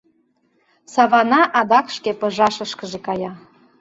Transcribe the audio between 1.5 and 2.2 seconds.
адак шке